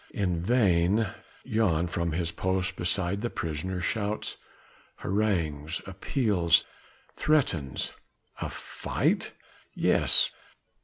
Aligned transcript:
In 0.15 0.41
vain 0.41 1.05
Jan 1.45 1.85
from 1.85 2.13
his 2.13 2.31
post 2.31 2.75
beside 2.75 3.21
the 3.21 3.29
prisoner 3.29 3.79
shouts, 3.81 4.37
harangues, 4.95 5.79
appeals, 5.85 6.63
threatens! 7.15 7.91
A 8.41 8.49
fight? 8.49 9.33
yes! 9.75 10.31